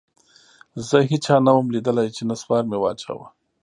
[0.87, 3.27] زه هېچا نه وم ليدلى چې نسوار مې واچاوه.